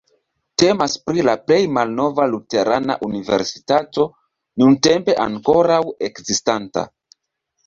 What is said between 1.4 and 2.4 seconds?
plej malnova